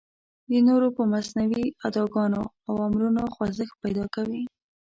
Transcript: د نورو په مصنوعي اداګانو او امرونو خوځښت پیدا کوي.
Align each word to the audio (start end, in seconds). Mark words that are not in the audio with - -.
د 0.49 0.51
نورو 0.67 0.87
په 0.97 1.03
مصنوعي 1.13 1.65
اداګانو 1.87 2.41
او 2.67 2.73
امرونو 2.87 3.23
خوځښت 3.33 3.75
پیدا 3.83 4.05
کوي. 4.15 4.43